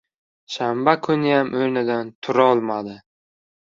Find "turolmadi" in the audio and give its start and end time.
2.29-2.97